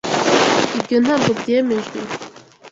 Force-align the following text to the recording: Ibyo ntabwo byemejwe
Ibyo 0.77 0.97
ntabwo 1.03 1.29
byemejwe 1.39 1.99